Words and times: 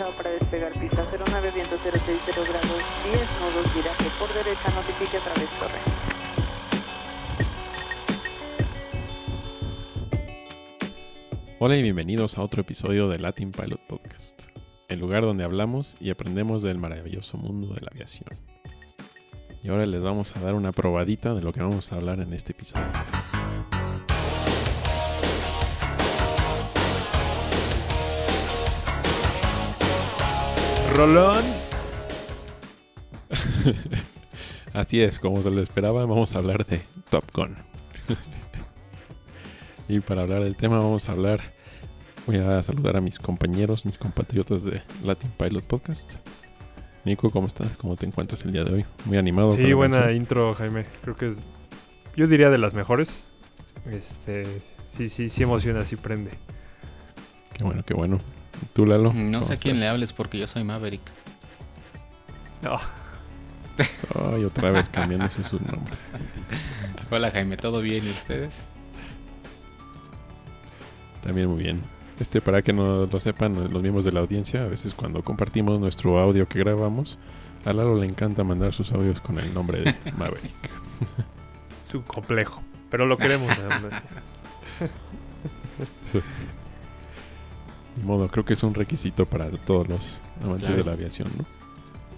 Chao 0.00 0.16
para 0.16 0.30
despegar 0.30 0.72
pista 0.80 1.06
09 1.12 1.50
viento 1.54 1.76
060 1.76 2.32
grados 2.32 2.82
10 3.04 3.16
nudos 3.38 3.74
viraje 3.74 4.04
por 4.18 4.32
derecha 4.32 4.70
notifique 4.70 5.18
a 5.18 5.20
través 5.20 5.50
torre. 5.58 5.78
Hola 11.58 11.76
y 11.76 11.82
bienvenidos 11.82 12.38
a 12.38 12.42
otro 12.42 12.62
episodio 12.62 13.10
de 13.10 13.18
Latin 13.18 13.52
Pilot 13.52 13.86
Podcast, 13.86 14.44
el 14.88 15.00
lugar 15.00 15.24
donde 15.24 15.44
hablamos 15.44 15.98
y 16.00 16.08
aprendemos 16.08 16.62
del 16.62 16.78
maravilloso 16.78 17.36
mundo 17.36 17.74
de 17.74 17.82
la 17.82 17.88
aviación. 17.92 18.30
Y 19.62 19.68
ahora 19.68 19.84
les 19.84 20.02
vamos 20.02 20.34
a 20.34 20.40
dar 20.40 20.54
una 20.54 20.72
probadita 20.72 21.34
de 21.34 21.42
lo 21.42 21.52
que 21.52 21.60
vamos 21.60 21.92
a 21.92 21.96
hablar 21.96 22.20
en 22.20 22.32
este 22.32 22.52
episodio. 22.52 22.90
Rolón. 30.96 31.44
Así 34.72 35.00
es, 35.00 35.20
como 35.20 35.42
se 35.42 35.50
lo 35.50 35.60
esperaban, 35.62 36.08
vamos 36.08 36.34
a 36.34 36.38
hablar 36.38 36.66
de 36.66 36.82
Top 37.10 37.24
Gun. 37.34 37.56
y 39.88 40.00
para 40.00 40.22
hablar 40.22 40.42
del 40.42 40.56
tema 40.56 40.78
vamos 40.78 41.08
a 41.08 41.12
hablar, 41.12 41.40
voy 42.26 42.36
a 42.36 42.62
saludar 42.62 42.96
a 42.96 43.00
mis 43.00 43.18
compañeros, 43.18 43.84
mis 43.86 43.98
compatriotas 43.98 44.64
de 44.64 44.82
Latin 45.02 45.30
Pilot 45.36 45.64
Podcast. 45.64 46.14
Nico, 47.04 47.30
¿cómo 47.30 47.46
estás? 47.46 47.76
¿Cómo 47.76 47.96
te 47.96 48.06
encuentras 48.06 48.44
el 48.44 48.52
día 48.52 48.64
de 48.64 48.74
hoy? 48.74 48.84
Muy 49.06 49.16
animado. 49.16 49.54
Sí, 49.54 49.72
buena 49.72 49.96
canción. 49.96 50.16
intro, 50.16 50.54
Jaime. 50.54 50.84
Creo 51.02 51.16
que 51.16 51.28
es, 51.28 51.36
yo 52.16 52.26
diría 52.26 52.50
de 52.50 52.58
las 52.58 52.74
mejores. 52.74 53.24
Este, 53.90 54.44
sí, 54.86 55.08
sí, 55.08 55.28
sí 55.30 55.42
emociona, 55.42 55.84
sí 55.84 55.96
prende. 55.96 56.32
Qué 57.56 57.64
bueno, 57.64 57.82
qué 57.84 57.94
bueno. 57.94 58.20
¿Tú, 58.72 58.86
Lalo? 58.86 59.12
No 59.12 59.40
¿Cómo 59.40 59.46
sé 59.46 59.54
a 59.54 59.56
quién 59.56 59.80
le 59.80 59.88
hables 59.88 60.12
porque 60.12 60.38
yo 60.38 60.46
soy 60.46 60.64
Maverick. 60.64 61.02
Ah, 62.64 62.80
Ay, 64.34 64.44
otra 64.44 64.70
vez 64.70 64.88
cambiándose 64.90 65.42
su 65.42 65.56
nombre. 65.56 65.94
Hola 67.10 67.30
Jaime, 67.30 67.56
¿todo 67.56 67.80
bien 67.80 68.06
y 68.06 68.10
ustedes? 68.10 68.52
También 71.22 71.48
muy 71.48 71.62
bien. 71.62 71.80
Este, 72.18 72.40
para 72.42 72.62
que 72.62 72.72
no 72.72 73.06
lo 73.06 73.20
sepan 73.20 73.54
los 73.72 73.82
miembros 73.82 74.04
de 74.04 74.12
la 74.12 74.20
audiencia, 74.20 74.64
a 74.64 74.66
veces 74.66 74.94
cuando 74.94 75.22
compartimos 75.22 75.80
nuestro 75.80 76.18
audio 76.20 76.46
que 76.46 76.58
grabamos, 76.58 77.18
a 77.64 77.72
Lalo 77.72 77.98
le 77.98 78.06
encanta 78.06 78.44
mandar 78.44 78.74
sus 78.74 78.92
audios 78.92 79.20
con 79.20 79.38
el 79.38 79.52
nombre 79.54 79.80
de 79.80 79.94
Maverick. 80.18 80.52
es 81.88 81.94
un 81.94 82.02
complejo. 82.02 82.62
Pero 82.90 83.06
lo 83.06 83.16
queremos. 83.16 83.50
modo, 88.04 88.28
creo 88.28 88.44
que 88.44 88.52
es 88.54 88.62
un 88.62 88.74
requisito 88.74 89.26
para 89.26 89.50
todos 89.50 89.88
los 89.88 90.20
amantes 90.42 90.66
Claro. 90.66 90.76
de 90.82 90.84
la 90.84 90.92
aviación, 90.92 91.28
¿no? 91.38 91.44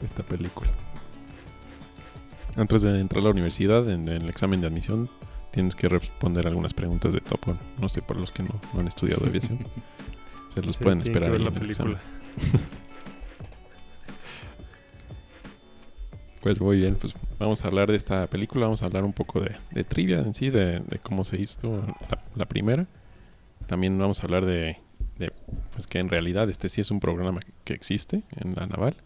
Esta 0.04 0.22
película. 0.22 0.70
Antes 2.56 2.82
de 2.82 2.98
entrar 3.00 3.20
a 3.20 3.24
la 3.24 3.30
universidad, 3.30 3.88
en 3.90 4.08
el 4.08 4.28
examen 4.28 4.60
de 4.60 4.66
admisión, 4.66 5.08
tienes 5.52 5.74
que 5.74 5.88
responder 5.88 6.46
algunas 6.46 6.74
preguntas 6.74 7.12
de 7.12 7.20
Top 7.20 7.44
Gun. 7.46 7.58
No 7.78 7.88
sé, 7.88 8.02
por 8.02 8.16
los 8.16 8.30
que 8.32 8.42
no, 8.42 8.60
no 8.74 8.80
han 8.80 8.88
estudiado 8.88 9.24
aviación. 9.26 9.58
Se 10.54 10.60
los 10.62 10.76
Sí, 10.76 10.82
pueden 10.84 10.98
que 11.00 11.04
esperar 11.10 11.30
ver 11.30 11.40
ahí 11.40 11.44
la 11.44 11.50
en 11.50 11.62
el 11.62 11.70
examen. 11.70 11.96
película. 11.96 12.60
Pues 16.40 16.60
muy 16.60 16.76
bien, 16.78 16.96
pues 16.96 17.14
vamos 17.38 17.64
a 17.64 17.68
hablar 17.68 17.88
de 17.88 17.96
esta 17.96 18.26
película, 18.26 18.64
vamos 18.66 18.82
a 18.82 18.86
hablar 18.86 19.04
un 19.04 19.12
poco 19.12 19.40
de, 19.40 19.54
de 19.70 19.84
trivia 19.84 20.18
en 20.18 20.34
sí, 20.34 20.50
de, 20.50 20.80
de 20.80 20.98
cómo 20.98 21.22
se 21.24 21.40
hizo 21.40 21.84
la, 22.10 22.18
la 22.34 22.46
primera. 22.46 22.86
También 23.68 23.96
vamos 23.96 24.20
a 24.20 24.24
hablar 24.26 24.44
de, 24.44 24.78
pues 25.72 25.86
que 25.86 25.98
en 25.98 26.08
realidad 26.08 26.48
este 26.50 26.68
sí 26.68 26.80
es 26.80 26.90
un 26.90 27.00
programa 27.00 27.40
que 27.64 27.74
existe 27.74 28.22
en 28.36 28.54
la 28.54 28.66
naval. 28.66 28.96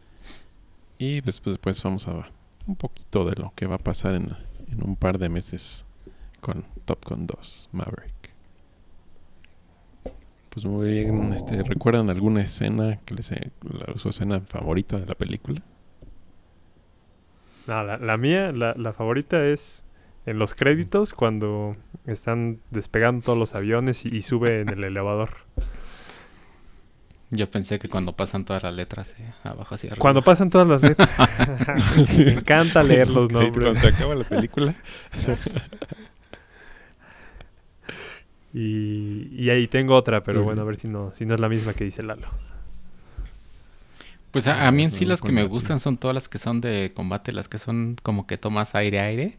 Y 0.98 1.20
después, 1.20 1.54
después 1.54 1.82
vamos 1.82 2.08
a 2.08 2.28
un 2.66 2.76
poquito 2.76 3.24
de 3.24 3.36
lo 3.36 3.52
que 3.54 3.66
va 3.66 3.76
a 3.76 3.78
pasar 3.78 4.14
en, 4.14 4.30
en 4.70 4.82
un 4.82 4.96
par 4.96 5.18
de 5.18 5.28
meses 5.28 5.84
con 6.40 6.64
Top 6.84 7.04
Gun 7.08 7.26
2 7.26 7.68
Maverick. 7.72 8.14
Pues 10.50 10.64
muy 10.64 10.90
bien, 10.90 11.34
este, 11.34 11.62
¿recuerdan 11.62 12.08
alguna 12.08 12.40
escena 12.40 12.98
que 13.04 13.14
les 13.14 13.30
la, 13.30 13.98
su 13.98 14.08
escena 14.08 14.40
favorita 14.40 14.98
de 14.98 15.04
la 15.04 15.14
película? 15.14 15.60
No, 17.66 17.82
la, 17.82 18.16
mía, 18.16 18.52
la, 18.52 18.72
la 18.74 18.92
favorita 18.92 19.44
es 19.44 19.84
en 20.24 20.38
los 20.38 20.54
créditos 20.54 21.12
cuando 21.12 21.76
están 22.06 22.60
despegando 22.70 23.22
todos 23.22 23.38
los 23.38 23.54
aviones 23.54 24.06
y 24.06 24.22
sube 24.22 24.60
en 24.60 24.70
el 24.70 24.84
elevador. 24.84 25.30
Yo 27.30 27.50
pensé 27.50 27.78
que 27.80 27.88
cuando 27.88 28.12
pasan 28.12 28.44
todas 28.44 28.62
las 28.62 28.74
letras 28.74 29.12
eh, 29.18 29.32
abajo 29.42 29.74
hacia 29.74 29.90
arriba. 29.90 30.00
Cuando 30.00 30.22
pasan 30.22 30.48
todas 30.48 30.68
las 30.68 30.82
letras. 30.82 31.08
Sí. 32.06 32.24
Me 32.24 32.32
encanta 32.34 32.82
leer 32.82 33.08
los 33.10 33.26
Créditos, 33.28 33.32
Cuando 33.32 33.60
nombres. 33.62 33.78
se 33.78 33.88
acaba 33.88 34.14
la 34.14 34.24
película. 34.24 34.74
Y, 38.54 39.28
y 39.32 39.50
ahí 39.50 39.68
tengo 39.68 39.94
otra, 39.94 40.22
pero 40.22 40.42
bueno, 40.42 40.62
a 40.62 40.64
ver 40.64 40.80
si 40.80 40.88
no, 40.88 41.12
si 41.14 41.26
no 41.26 41.34
es 41.34 41.40
la 41.40 41.48
misma 41.48 41.74
que 41.74 41.84
dice 41.84 42.02
Lalo. 42.02 42.28
Pues 44.30 44.46
a, 44.46 44.66
a 44.66 44.72
mí 44.72 44.82
en 44.82 44.92
sí 44.92 45.04
No, 45.04 45.10
las 45.10 45.20
que 45.20 45.30
me 45.30 45.44
gustan 45.44 45.78
son 45.78 45.98
todas 45.98 46.14
las 46.14 46.28
que 46.28 46.38
son 46.38 46.62
de 46.62 46.92
combate, 46.94 47.32
las 47.32 47.48
que 47.48 47.58
son 47.58 47.96
como 48.02 48.26
que 48.26 48.38
tomas 48.38 48.74
aire 48.74 49.00
aire. 49.00 49.38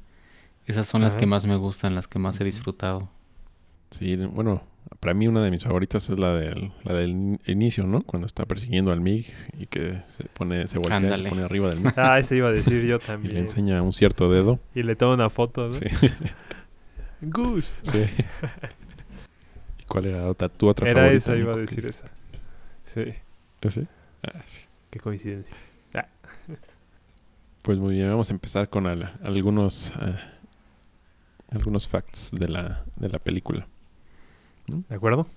Esas 0.68 0.88
son 0.88 1.02
las 1.02 1.16
que 1.16 1.25
más 1.25 1.46
me 1.48 1.56
gustan, 1.56 1.96
las 1.96 2.08
que 2.08 2.19
más 2.19 2.40
he 2.42 2.44
disfrutado. 2.44 3.09
Sí, 3.90 4.16
bueno, 4.18 4.62
para 5.00 5.14
mí 5.14 5.28
una 5.28 5.42
de 5.44 5.52
mis 5.52 5.64
favoritas 5.64 6.09
es 6.09 6.18
la 6.20 6.34
del, 6.36 6.72
la 6.84 6.94
del 6.94 7.09
in- 7.09 7.40
inicio, 7.46 7.86
¿no? 7.86 8.02
Cuando 8.02 8.25
está 8.25 8.46
persiguiendo 8.46 8.92
al 8.92 9.02
MiG 9.02 9.28
y 9.59 9.66
que 9.68 10.02
se 10.08 10.24
pone, 10.25 10.68
se 10.68 10.80
voltea 10.80 11.00
y 11.18 11.24
se 11.24 11.30
pone 11.30 11.44
arriba 11.44 11.70
del 11.70 11.80
MiG 11.84 11.94
Ah, 11.98 12.20
ese 12.20 12.36
iba 12.38 12.50
a 12.50 12.52
decir 12.52 12.81
yo 12.86 12.96
y 12.96 13.00
le 13.00 13.06
también. 13.06 13.38
enseña 13.38 13.81
un 13.81 13.94
cierto 13.94 14.31
dedo. 14.31 14.59
Y 14.75 14.84
le 14.84 14.96
toma 14.96 15.14
una 15.16 15.30
foto, 15.30 15.68
¿no? 15.70 15.74
Sí, 15.75 15.86
Goose. 17.22 17.74
sí. 17.84 18.03
¿Y 19.80 19.84
cuál 19.86 20.06
era 20.06 20.28
otra, 20.28 20.50
tu 20.50 20.68
otra 20.68 20.90
Era 20.90 21.02
favorita? 21.02 21.31
esa, 21.31 21.36
iba 21.40 21.54
a 21.54 21.58
decir 21.58 21.86
esa. 21.86 22.09
Sí, 22.86 23.04
¿Ese? 23.62 23.88
Ah, 24.24 24.42
sí. 24.46 24.62
qué 24.90 25.00
coincidencia. 25.00 25.56
Pues 27.62 27.80
muy 27.80 27.96
bien, 27.96 28.08
vamos 28.09 28.30
a 28.30 28.34
empezar 28.34 28.69
con 28.69 28.88
al- 28.88 29.12
algunos 29.22 29.92
ah, 29.98 30.18
algunos 31.52 31.86
facts 31.86 32.31
de 32.31 32.48
la, 32.48 32.86
de 32.96 33.09
la 33.09 33.19
película. 33.19 33.68
¿De 34.68 34.96
acuerdo? 34.96 35.28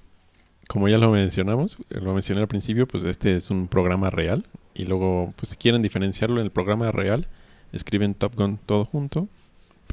Como 0.69 0.89
ya 0.89 0.99
lo 0.99 1.11
mencionamos, 1.11 1.79
lo 1.89 2.15
mencioné 2.15 2.43
al 2.43 2.49
principio, 2.49 2.87
pues 2.87 3.05
este 3.05 3.37
es 3.37 3.51
un 3.51 3.69
programa 3.69 4.11
real. 4.11 4.47
Y 4.75 4.85
luego, 4.85 5.33
pues 5.37 5.51
si 5.51 5.57
quieren 5.57 5.83
diferenciarlo 5.83 6.41
en 6.41 6.45
el 6.45 6.53
programa 6.53 6.93
real, 6.93 7.27
escriben 7.73 8.15
Top 8.15 8.35
Gun 8.37 8.59
todo 8.67 8.85
junto. 8.85 9.29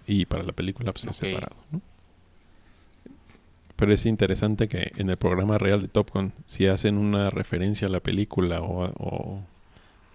Y 0.05 0.25
para 0.25 0.43
la 0.43 0.53
película, 0.53 0.91
pues 0.91 1.05
es 1.05 1.15
separado. 1.15 1.55
¿no? 1.71 1.81
Pero 3.75 3.93
es 3.93 4.05
interesante 4.05 4.67
que 4.67 4.91
en 4.97 5.09
el 5.09 5.17
programa 5.17 5.57
real 5.57 5.81
de 5.81 5.87
Top 5.87 6.11
Gun, 6.13 6.33
si 6.45 6.67
hacen 6.67 6.97
una 6.97 7.29
referencia 7.29 7.87
a 7.87 7.91
la 7.91 7.99
película 7.99 8.61
o, 8.61 8.85
o, 8.97 9.41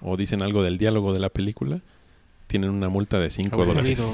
o 0.00 0.16
dicen 0.16 0.42
algo 0.42 0.62
del 0.62 0.78
diálogo 0.78 1.12
de 1.12 1.20
la 1.20 1.28
película, 1.28 1.80
tienen 2.48 2.70
una 2.70 2.88
multa 2.88 3.18
de 3.18 3.30
5 3.30 3.64
dólares. 3.64 4.02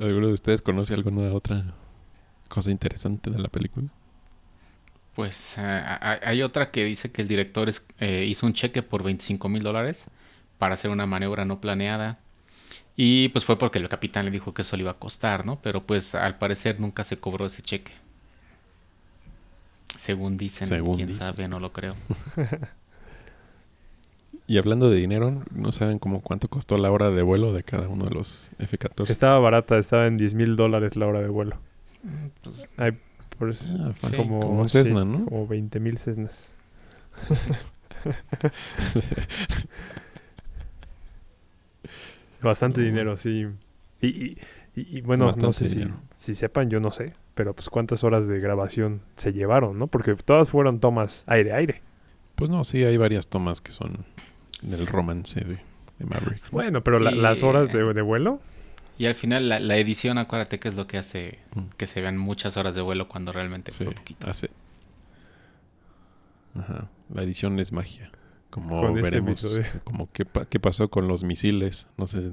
¿Alguno 0.00 0.28
de 0.28 0.32
ustedes 0.32 0.62
conoce 0.62 0.94
alguna 0.94 1.32
otra 1.32 1.64
cosa 2.48 2.70
interesante 2.70 3.30
de 3.30 3.38
la 3.38 3.48
película? 3.48 3.88
Pues 5.14 5.56
eh, 5.58 5.62
hay 6.22 6.42
otra 6.42 6.70
que 6.70 6.84
dice 6.84 7.10
que 7.12 7.22
el 7.22 7.28
director 7.28 7.68
es- 7.68 7.84
eh, 7.98 8.24
hizo 8.26 8.46
un 8.46 8.54
cheque 8.54 8.82
por 8.82 9.02
25 9.02 9.48
mil 9.48 9.62
dólares 9.62 10.06
para 10.58 10.74
hacer 10.74 10.90
una 10.90 11.06
maniobra 11.06 11.44
no 11.44 11.60
planeada. 11.60 12.18
Y 12.96 13.28
pues 13.30 13.44
fue 13.44 13.58
porque 13.58 13.78
el 13.78 13.88
capitán 13.88 14.24
le 14.24 14.30
dijo 14.30 14.54
que 14.54 14.62
eso 14.62 14.76
le 14.76 14.82
iba 14.82 14.92
a 14.92 14.98
costar, 14.98 15.44
¿no? 15.44 15.60
Pero 15.62 15.84
pues 15.86 16.14
al 16.14 16.38
parecer 16.38 16.80
nunca 16.80 17.04
se 17.04 17.18
cobró 17.18 17.46
ese 17.46 17.62
cheque. 17.62 17.92
Según 19.98 20.36
dicen, 20.36 20.68
Según 20.68 20.96
quién 20.96 21.08
dicen. 21.08 21.26
sabe, 21.26 21.48
no 21.48 21.60
lo 21.60 21.72
creo. 21.72 21.94
Y 24.50 24.58
hablando 24.58 24.90
de 24.90 24.96
dinero, 24.96 25.44
¿no 25.54 25.70
saben 25.70 26.00
cómo 26.00 26.22
cuánto 26.22 26.48
costó 26.48 26.76
la 26.76 26.90
hora 26.90 27.10
de 27.10 27.22
vuelo 27.22 27.52
de 27.52 27.62
cada 27.62 27.86
uno 27.86 28.06
de 28.06 28.10
los 28.10 28.50
F-14? 28.58 29.08
Estaba 29.08 29.38
barata, 29.38 29.78
estaba 29.78 30.08
en 30.08 30.16
10 30.16 30.34
mil 30.34 30.56
dólares 30.56 30.96
la 30.96 31.06
hora 31.06 31.20
de 31.20 31.28
vuelo. 31.28 31.56
Pues, 32.42 32.68
Hay 32.76 32.98
por 33.38 33.50
eso, 33.50 33.72
Ah, 33.78 33.92
fácil, 33.94 34.16
como, 34.16 34.40
como 34.40 34.62
un 34.62 34.68
sí, 34.68 34.78
Cessna, 34.78 35.04
¿no? 35.04 35.24
Como 35.26 35.46
20 35.46 35.78
mil 35.78 35.98
Cessnas. 35.98 36.52
Bastante 42.42 42.80
dinero, 42.80 43.16
sí. 43.16 43.46
Y, 44.00 44.06
y- 44.08 44.38
y- 44.74 44.98
y 44.98 45.00
bueno, 45.02 45.30
no 45.36 45.52
sé 45.52 45.68
si, 45.68 45.86
si 46.16 46.34
sepan, 46.34 46.70
yo 46.70 46.80
no 46.80 46.90
sé. 46.90 47.14
Pero 47.34 47.54
pues 47.54 47.68
cuántas 47.68 48.02
horas 48.02 48.26
de 48.26 48.40
grabación 48.40 49.00
se 49.16 49.32
llevaron, 49.32 49.78
¿no? 49.78 49.86
Porque 49.86 50.14
todas 50.16 50.50
fueron 50.50 50.80
tomas 50.80 51.22
aire-aire. 51.26 51.82
Pues 52.34 52.50
no, 52.50 52.64
sí, 52.64 52.82
hay 52.82 52.96
varias 52.96 53.28
tomas 53.28 53.60
que 53.60 53.70
son 53.70 54.04
del 54.62 54.86
romance 54.86 55.40
de, 55.40 55.58
de 55.98 56.04
Maverick. 56.06 56.42
¿no? 56.44 56.50
Bueno, 56.52 56.82
pero 56.84 56.98
la- 56.98 57.12
Y- 57.12 57.16
las 57.16 57.42
horas 57.42 57.72
de, 57.72 57.92
de 57.94 58.02
vuelo, 58.02 58.40
Y 58.98 59.06
al 59.06 59.14
final 59.14 59.48
la, 59.48 59.60
la 59.60 59.76
edición, 59.78 60.18
acuérdate 60.18 60.58
que 60.60 60.68
es 60.68 60.74
lo 60.74 60.86
que 60.86 60.98
hace 60.98 61.38
Mm. 61.54 61.60
que 61.76 61.86
se 61.86 62.00
vean 62.00 62.18
muchas 62.18 62.56
horas 62.56 62.74
de 62.74 62.80
vuelo 62.82 63.08
cuando 63.08 63.32
realmente 63.32 63.72
Sí, 63.72 63.84
fue 63.84 63.94
poquito. 63.94 64.28
hace. 64.28 64.50
Ajá. 66.58 66.88
La 67.12 67.22
edición 67.22 67.58
es 67.58 67.72
magia. 67.72 68.10
Como 68.50 68.80
Con 68.80 68.94
veremos, 68.94 69.44
como 69.84 70.10
qué, 70.12 70.26
qué 70.48 70.58
pasó 70.60 70.88
con 70.90 71.06
los 71.08 71.22
misiles. 71.22 71.88
No 71.96 72.06
sé. 72.06 72.32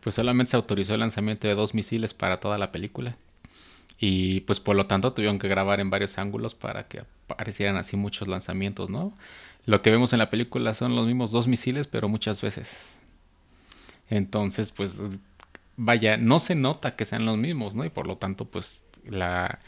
Pues 0.00 0.14
solamente 0.14 0.50
se 0.52 0.56
autorizó 0.56 0.94
el 0.94 1.00
lanzamiento 1.00 1.48
de 1.48 1.54
dos 1.54 1.74
misiles 1.74 2.14
para 2.14 2.38
toda 2.40 2.56
la 2.58 2.70
película. 2.72 3.16
Y 3.98 4.40
pues 4.42 4.60
por 4.60 4.76
lo 4.76 4.86
tanto 4.86 5.12
tuvieron 5.12 5.38
que 5.38 5.48
grabar 5.48 5.80
en 5.80 5.90
varios 5.90 6.18
ángulos 6.18 6.54
para 6.54 6.86
que 6.86 7.02
aparecieran 7.28 7.76
así 7.76 7.96
muchos 7.96 8.28
lanzamientos, 8.28 8.90
¿no? 8.90 9.12
Lo 9.66 9.82
que 9.82 9.90
vemos 9.90 10.12
en 10.12 10.18
la 10.18 10.30
película 10.30 10.72
son 10.74 10.96
los 10.96 11.06
mismos 11.06 11.30
dos 11.30 11.46
misiles, 11.46 11.86
pero 11.86 12.08
muchas 12.08 12.40
veces. 12.40 12.86
Entonces, 14.08 14.72
pues 14.72 14.98
vaya, 15.76 16.16
no 16.16 16.38
se 16.38 16.54
nota 16.54 16.96
que 16.96 17.04
sean 17.04 17.24
los 17.24 17.36
mismos, 17.38 17.74
¿no? 17.74 17.84
Y 17.84 17.90
por 17.90 18.06
lo 18.06 18.16
tanto, 18.16 18.44
pues 18.46 18.82
la 19.04 19.58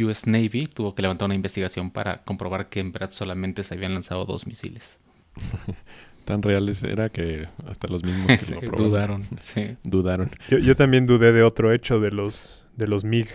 US 0.00 0.26
Navy 0.26 0.66
tuvo 0.66 0.94
que 0.94 1.02
levantar 1.02 1.26
una 1.26 1.34
investigación 1.34 1.90
para 1.90 2.22
comprobar 2.22 2.68
que 2.68 2.80
en 2.80 2.92
verdad 2.92 3.10
solamente 3.10 3.62
se 3.62 3.74
habían 3.74 3.94
lanzado 3.94 4.24
dos 4.24 4.46
misiles. 4.46 4.98
Tan 6.24 6.40
reales 6.42 6.82
era 6.84 7.08
que 7.08 7.48
hasta 7.66 7.88
los 7.88 8.04
mismos 8.04 8.26
que 8.28 8.38
Sí, 8.38 8.54
lo 8.54 8.60
probaron 8.60 9.22
dudaron, 9.22 9.40
sí. 9.40 9.76
dudaron. 9.84 10.30
Yo, 10.48 10.58
yo 10.58 10.76
también 10.76 11.06
dudé 11.06 11.32
de 11.32 11.42
otro 11.42 11.72
hecho 11.72 12.00
de 12.00 12.10
los, 12.10 12.64
de 12.76 12.86
los 12.86 13.04
MiG. 13.04 13.28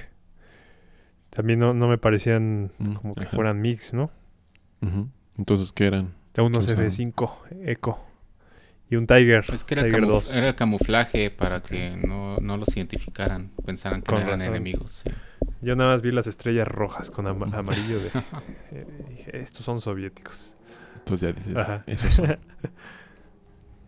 También 1.37 1.59
no, 1.59 1.73
no 1.73 1.87
me 1.87 1.97
parecían 1.99 2.71
Mm, 2.79 2.93
como 2.95 3.13
que 3.13 3.21
ajá. 3.25 3.35
fueran 3.35 3.61
MiGs, 3.61 3.93
¿no? 3.93 4.09
Entonces, 5.37 5.71
¿qué 5.71 5.85
eran? 5.85 6.15
Unos 6.37 6.65
¿Qué 6.65 6.73
usaban? 6.73 6.89
F5 6.91 7.31
Eco. 7.63 8.03
Y 8.89 8.95
un 8.95 9.05
Tiger. 9.07 9.45
Es 9.53 9.63
que 9.63 9.75
era, 9.75 9.83
Tiger 9.83 10.01
camu- 10.03 10.07
2. 10.09 10.35
era 10.35 10.55
camuflaje 10.55 11.29
para 11.29 11.61
que 11.61 11.95
no, 12.07 12.37
no 12.37 12.57
los 12.57 12.75
identificaran, 12.75 13.51
pensaran 13.65 14.01
que 14.01 14.11
Con 14.11 14.21
eran 14.21 14.39
razón. 14.39 14.55
enemigos. 14.55 15.03
sí. 15.03 15.11
Yo 15.61 15.75
nada 15.75 15.91
más 15.93 16.01
vi 16.01 16.11
las 16.11 16.25
estrellas 16.27 16.67
rojas 16.67 17.11
con 17.11 17.27
ama- 17.27 17.49
amarillo 17.57 17.99
de... 17.99 18.07
eh, 18.71 18.85
dije, 19.09 19.39
estos 19.39 19.63
son 19.65 19.79
soviéticos. 19.81 20.55
Entonces 20.99 21.27
ya 21.29 21.33
dices, 21.33 21.55
Ajá. 21.55 21.83
esos 21.85 22.13
son. 22.15 22.37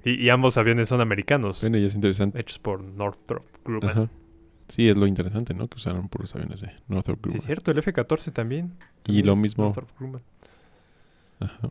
Y, 0.06 0.12
y 0.24 0.30
ambos 0.30 0.56
aviones 0.58 0.88
son 0.88 1.02
americanos. 1.02 1.60
bueno, 1.62 1.78
y 1.78 1.84
es 1.84 1.94
interesante. 1.94 2.40
Hechos 2.40 2.58
por 2.60 2.82
Northrop 2.82 3.46
Grumman. 3.66 4.10
Sí, 4.70 4.88
es 4.88 4.96
lo 4.96 5.06
interesante, 5.08 5.54
¿no? 5.54 5.68
Que 5.68 5.76
usaron 5.78 6.08
puros 6.10 6.34
aviones 6.36 6.62
de 6.62 6.72
Northrop 6.88 7.18
Sí, 7.18 7.22
Grumman. 7.24 7.38
es 7.40 7.46
cierto, 7.46 7.72
el 7.72 7.78
F-14 7.80 8.32
también. 8.32 8.72
y 9.04 9.04
También 9.04 9.26
lo 9.26 9.36
mismo, 9.36 9.64
Northrop 9.66 9.90
Grumman. 10.00 10.22
Ajá. 11.40 11.70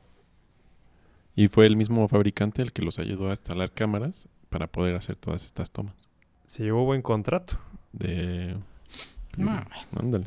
Y 1.36 1.48
fue 1.48 1.66
el 1.66 1.76
mismo 1.76 2.06
fabricante 2.08 2.62
el 2.62 2.72
que 2.72 2.82
los 2.82 2.98
ayudó 2.98 3.28
a 3.28 3.30
instalar 3.30 3.70
cámaras 3.70 4.28
para 4.50 4.66
poder 4.66 4.96
hacer 4.96 5.14
todas 5.16 5.44
estas 5.44 5.70
tomas. 5.70 6.08
Se 6.48 6.64
llevó 6.64 6.84
buen 6.84 7.02
contrato. 7.02 7.58
De... 7.92 8.56
No, 9.36 9.64
Ándale. 9.96 10.26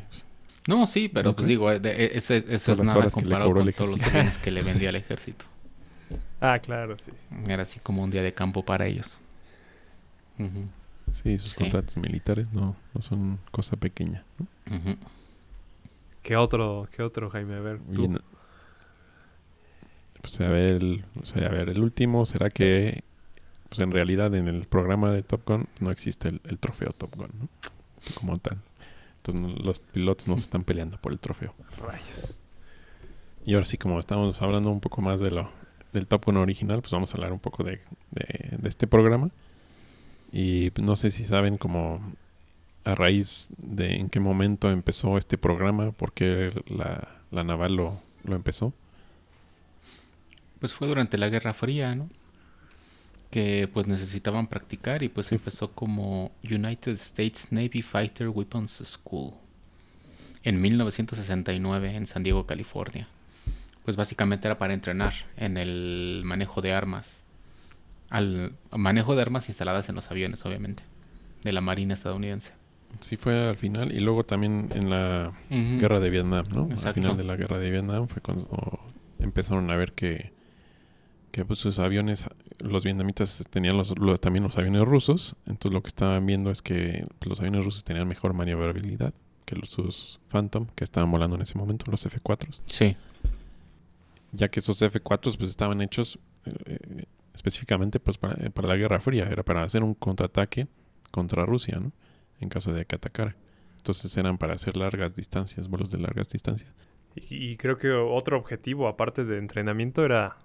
No, 0.67 0.88
sí, 0.88 1.09
pero 1.09 1.29
¿No 1.31 1.35
pues 1.35 1.45
crees? 1.47 1.59
digo, 1.59 1.71
eh, 1.71 1.79
de- 1.79 1.91
eh, 2.06 2.12
ese- 2.13 2.45
eso 2.47 2.75
Por 2.75 2.81
es 2.81 2.88
nada 2.88 3.00
horas 3.00 3.13
que 3.13 3.19
le 3.21 3.24
comparado 3.25 3.50
cobró 3.50 3.62
con 3.62 3.67
el 3.67 3.74
todos 3.75 3.89
los 3.91 4.01
aviones 4.03 4.38
que 4.38 4.51
le 4.51 4.62
vendía 4.63 4.89
al 4.89 4.95
ejército. 4.95 5.45
Ah, 6.44 6.57
claro, 6.59 6.97
sí. 6.97 7.12
Era 7.47 7.63
así 7.63 7.79
como 7.79 8.01
un 8.01 8.09
día 8.09 8.24
de 8.24 8.33
campo 8.33 8.65
para 8.65 8.88
ellos. 8.88 9.19
Ujú, 10.39 10.65
Sí, 11.11 11.37
sus 11.37 11.51
Sí. 11.51 11.57
contratos 11.59 11.97
militares 11.97 12.51
no, 12.53 12.75
no 12.93 13.01
son 13.01 13.39
cosa 13.51 13.75
pequeña. 13.77 14.23
¿no? 14.39 14.47
¿Qué 16.23 16.35
otro, 16.35 16.87
qué 16.95 17.01
otro, 17.03 17.29
Jaime? 17.29 17.55
A 17.55 17.59
ver, 17.59 17.79
tú. 17.93 18.01
Y 18.01 18.05
en- 18.05 18.21
pues 20.21 20.39
a 20.41 20.47
ver, 20.49 20.71
el, 20.73 21.05
o 21.21 21.25
sea, 21.25 21.47
a 21.47 21.49
ver, 21.49 21.69
el 21.69 21.81
último 21.81 22.25
será 22.25 22.49
que 22.51 23.03
pues 23.69 23.79
en 23.79 23.91
realidad 23.91 24.33
en 24.35 24.47
el 24.47 24.65
programa 24.65 25.11
de 25.11 25.23
Top 25.23 25.41
Gun 25.47 25.67
no 25.79 25.91
existe 25.91 26.29
el, 26.29 26.41
el 26.43 26.59
trofeo 26.59 26.91
Top 26.91 27.15
Gun, 27.15 27.29
¿no? 27.39 27.47
Como 28.15 28.37
tal. 28.37 28.59
Entonces 29.17 29.63
los 29.65 29.79
pilotos 29.79 30.27
no 30.27 30.35
se 30.37 30.43
están 30.43 30.63
peleando 30.63 30.97
por 30.97 31.11
el 31.11 31.19
trofeo. 31.19 31.53
Rayos. 31.77 32.37
Y 33.45 33.53
ahora 33.55 33.65
sí, 33.65 33.77
como 33.77 33.99
estamos 33.99 34.39
hablando 34.41 34.69
un 34.69 34.81
poco 34.81 35.01
más 35.01 35.19
de 35.19 35.31
lo 35.31 35.49
del 35.93 36.05
Top 36.07 36.25
Gun 36.25 36.37
original, 36.37 36.81
pues 36.81 36.91
vamos 36.91 37.13
a 37.13 37.17
hablar 37.17 37.31
un 37.33 37.39
poco 37.39 37.63
de, 37.63 37.81
de- 38.11 38.57
de 38.57 38.69
este 38.69 38.87
programa. 38.87 39.29
Y 40.31 40.69
pues, 40.71 40.85
no 40.85 40.95
sé 40.95 41.11
si 41.11 41.25
saben 41.25 41.57
como 41.57 41.95
a 42.83 42.95
raíz 42.95 43.49
de 43.57 43.95
en 43.95 44.09
qué 44.09 44.19
momento 44.19 44.71
empezó 44.71 45.17
este 45.17 45.37
programa, 45.37 45.91
por 45.91 46.13
qué 46.13 46.51
la, 46.67 47.07
la 47.31 47.43
naval 47.43 47.75
lo, 47.75 48.01
lo 48.23 48.35
empezó. 48.35 48.73
Pues 50.59 50.73
fue 50.73 50.87
durante 50.87 51.17
la 51.17 51.29
Guerra 51.29 51.53
Fría, 51.53 51.95
¿no? 51.95 52.09
Que 53.29 53.69
pues 53.71 53.87
necesitaban 53.87 54.47
practicar 54.47 55.03
y 55.03 55.09
pues 55.09 55.27
Sí. 55.27 55.35
empezó 55.35 55.71
como 55.71 56.31
United 56.43 56.93
States 56.93 57.47
Navy 57.51 57.81
Fighter 57.81 58.29
Weapons 58.29 58.81
School 58.85 59.33
en 60.43 60.59
1969 60.59 61.95
en 61.95 62.07
San 62.07 62.23
Diego, 62.23 62.45
California. 62.45 63.07
Pues 63.85 63.95
básicamente 63.95 64.47
era 64.47 64.57
para 64.57 64.73
entrenar 64.73 65.13
en 65.37 65.57
el 65.57 66.21
manejo 66.25 66.61
de 66.61 66.73
armas. 66.73 67.20
Al 68.11 68.53
manejo 68.71 69.15
de 69.15 69.21
armas 69.23 69.47
instaladas 69.49 69.89
en 69.89 69.95
los 69.95 70.11
aviones, 70.11 70.45
obviamente, 70.45 70.83
de 71.43 71.51
la 71.53 71.61
Marina 71.61 71.95
estadounidense. 71.95 72.53
Sí 72.99 73.15
fue 73.17 73.47
al 73.49 73.55
final 73.55 73.91
y 73.93 73.99
luego 74.01 74.23
también 74.23 74.69
en 74.75 74.89
la 74.89 75.31
guerra 75.49 75.99
de 75.99 76.09
Vietnam, 76.11 76.45
¿no? 76.53 76.69
Al 76.85 76.93
final 76.93 77.15
de 77.17 77.23
la 77.23 77.35
guerra 77.37 77.57
de 77.57 77.71
Vietnam 77.71 78.07
fue 78.07 78.21
cuando 78.21 78.79
empezaron 79.19 79.71
a 79.71 79.75
ver 79.77 79.93
que, 79.93 80.33
que 81.31 81.45
pues, 81.45 81.57
sus 81.59 81.79
aviones, 81.79 82.27
los 82.59 82.83
vietnamitas 82.83 83.43
tenían 83.49 83.77
los, 83.77 83.97
lo- 83.97 84.17
también 84.17 84.43
los 84.43 84.57
aviones 84.57 84.81
rusos, 84.85 85.35
entonces 85.47 85.71
lo 85.71 85.81
que 85.81 85.87
estaban 85.87 86.25
viendo 86.25 86.51
es 86.51 86.61
que 86.61 87.05
pues, 87.19 87.29
los 87.29 87.39
aviones 87.39 87.63
rusos 87.63 87.83
tenían 87.85 88.07
mejor 88.09 88.33
maniobrabilidad 88.33 89.13
que 89.45 89.55
los 89.55 89.69
sus 89.69 90.19
Phantom 90.29 90.67
que 90.75 90.83
estaban 90.83 91.09
volando 91.11 91.37
en 91.37 91.43
ese 91.43 91.57
momento, 91.57 91.89
los 91.89 92.05
F-4, 92.05 92.59
Sí. 92.65 92.97
ya 94.33 94.49
que 94.49 94.59
esos 94.59 94.81
F-4 94.81 95.37
pues 95.37 95.49
estaban 95.49 95.81
hechos 95.81 96.19
eh, 96.45 97.05
específicamente 97.33 97.99
pues 97.99 98.17
para, 98.17 98.49
para 98.49 98.67
la 98.67 98.75
Guerra 98.75 98.99
Fría, 98.99 99.27
era 99.29 99.43
para 99.43 99.63
hacer 99.63 99.83
un 99.83 99.93
contraataque 99.93 100.67
contra 101.11 101.45
Rusia, 101.45 101.79
¿no? 101.79 101.91
En 102.39 102.49
caso 102.49 102.73
de 102.73 102.85
que 102.85 102.95
atacara. 102.95 103.35
Entonces 103.77 104.15
eran 104.17 104.37
para 104.37 104.53
hacer 104.53 104.77
largas 104.77 105.15
distancias, 105.15 105.67
vuelos 105.67 105.91
de 105.91 105.99
largas 105.99 106.29
distancias. 106.29 106.71
Y, 107.15 107.51
y 107.51 107.57
creo 107.57 107.77
que 107.77 107.91
otro 107.91 108.37
objetivo, 108.37 108.87
aparte 108.87 109.25
de 109.25 109.37
entrenamiento, 109.37 110.05
era. 110.05 110.37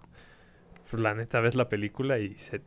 Pues 0.91 1.03
la 1.03 1.15
neta, 1.15 1.41
ves 1.41 1.55
la 1.55 1.69
película 1.69 2.19
y 2.19 2.35
se 2.37 2.63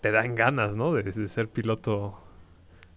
te 0.00 0.10
dan 0.10 0.34
ganas, 0.34 0.74
¿no? 0.74 0.92
De, 0.92 1.04
de 1.04 1.28
ser 1.28 1.48
piloto 1.48 2.18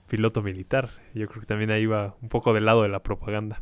piloto 0.07 0.41
militar. 0.41 0.89
Yo 1.13 1.27
creo 1.27 1.41
que 1.41 1.47
también 1.47 1.71
ahí 1.71 1.85
va 1.85 2.15
un 2.21 2.29
poco 2.29 2.53
del 2.53 2.65
lado 2.65 2.83
de 2.83 2.89
la 2.89 3.01
propaganda. 3.01 3.61